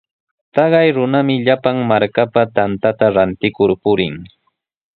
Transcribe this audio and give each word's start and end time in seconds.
Taqay 0.53 0.87
runami 0.97 1.35
llapan 1.45 1.77
markapa 1.89 2.41
tantata 2.55 3.05
rantikur 3.15 3.71
purin. 3.81 4.15